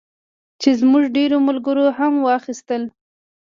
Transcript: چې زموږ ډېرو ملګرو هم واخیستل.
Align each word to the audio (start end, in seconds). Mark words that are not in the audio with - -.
چې 0.61 0.69
زموږ 0.79 1.03
ډېرو 1.15 1.37
ملګرو 1.47 1.85
هم 1.97 2.13
واخیستل. 2.27 2.83